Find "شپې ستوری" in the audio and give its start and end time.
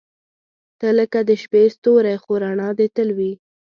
1.41-2.15